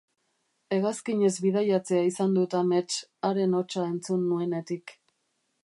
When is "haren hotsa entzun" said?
3.29-4.25